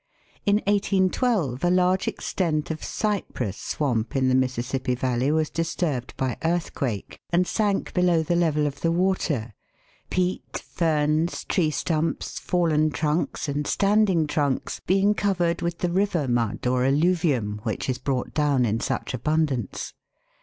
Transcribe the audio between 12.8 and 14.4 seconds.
trunks, and standing